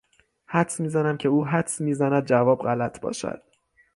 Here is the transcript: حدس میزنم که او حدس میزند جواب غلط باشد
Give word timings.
حدس 0.45 0.79
میزنم 0.79 1.17
که 1.17 1.29
او 1.29 1.45
حدس 1.45 1.81
میزند 1.81 2.25
جواب 2.25 2.59
غلط 2.59 3.01
باشد 3.01 3.41